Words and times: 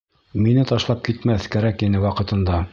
Мине 0.45 0.63
ташлап 0.71 1.05
китмәҫ 1.09 1.47
кәрәк 1.57 1.87
ине 1.91 2.05
ваҡытында! 2.09 2.63